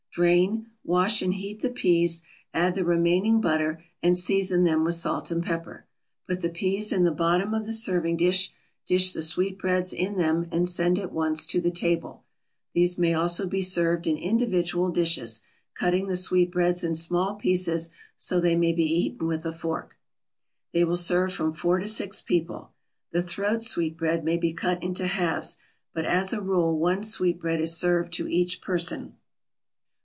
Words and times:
Drain, 0.13 0.69
wash 0.83 1.21
and 1.21 1.35
heat 1.35 1.61
the 1.61 1.69
peas, 1.69 2.21
add 2.53 2.75
the 2.75 2.83
remaining 2.83 3.39
butter 3.39 3.81
and 4.03 4.17
season 4.17 4.65
them 4.65 4.83
with 4.83 4.95
salt 4.95 5.31
and 5.31 5.41
pepper. 5.41 5.85
Put 6.27 6.41
the 6.41 6.49
peas 6.49 6.91
in 6.91 7.05
the 7.05 7.13
bottom 7.13 7.53
of 7.53 7.63
the 7.63 7.71
serving 7.71 8.17
dish, 8.17 8.51
dish 8.85 9.13
the 9.13 9.21
sweetbreads 9.21 9.93
in 9.93 10.17
them 10.17 10.49
and 10.51 10.67
send 10.67 10.99
at 10.99 11.13
once 11.13 11.45
to 11.45 11.61
the 11.61 11.71
table. 11.71 12.25
These 12.73 12.97
may 12.97 13.13
also 13.13 13.47
be 13.47 13.61
served 13.61 14.05
in 14.05 14.17
individual 14.17 14.89
dishes, 14.91 15.43
cutting 15.75 16.07
the 16.07 16.17
sweetbreads 16.17 16.83
in 16.83 16.93
small 16.93 17.35
pieces, 17.35 17.89
so 18.17 18.41
they 18.41 18.57
may 18.57 18.73
be 18.73 18.83
eaten 18.83 19.27
with 19.27 19.45
a 19.45 19.53
fork. 19.53 19.95
They 20.73 20.83
will 20.83 20.97
serve 20.97 21.31
from 21.31 21.53
four 21.53 21.79
to 21.79 21.87
six 21.87 22.21
people. 22.21 22.73
The 23.13 23.23
throat 23.23 23.63
sweetbread 23.63 24.25
may 24.25 24.35
be 24.35 24.51
cut 24.51 24.83
into 24.83 25.07
halves, 25.07 25.57
but 25.93 26.03
as 26.03 26.33
a 26.33 26.41
rule 26.41 26.77
one 26.77 27.01
sweetbread 27.03 27.61
is 27.61 27.77
served 27.77 28.11
to 28.15 28.27
each 28.27 28.59
person. 28.59 29.15